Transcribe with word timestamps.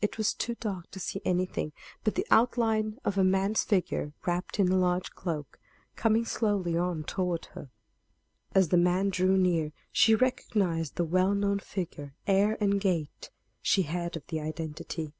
It 0.00 0.16
was 0.16 0.32
too 0.32 0.54
dark 0.60 0.92
to 0.92 1.00
see 1.00 1.20
anything 1.24 1.72
but 2.04 2.14
the 2.14 2.24
outline 2.30 3.00
of 3.04 3.18
a 3.18 3.24
man's 3.24 3.64
figure 3.64 4.12
wrapped 4.24 4.60
in 4.60 4.70
a 4.70 4.76
large 4.76 5.10
cloak, 5.10 5.58
coming 5.96 6.24
slowly 6.24 6.76
on 6.78 7.02
toward 7.02 7.46
her. 7.46 7.72
As 8.54 8.68
the 8.68 8.76
man 8.76 9.08
drew 9.10 9.36
near 9.36 9.72
she 9.90 10.14
recognized 10.14 10.94
the 10.94 11.04
well 11.04 11.34
known 11.34 11.58
figure, 11.58 12.14
air 12.28 12.56
and 12.60 12.80
gait; 12.80 13.32
she 13.60 13.82
had 13.82 14.14
of 14.16 14.24
the 14.28 14.40
identity. 14.40 15.14